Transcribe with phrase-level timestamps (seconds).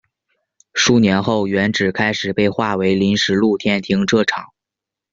[0.73, 4.47] 数年后原址开始被划为临时露天停车场。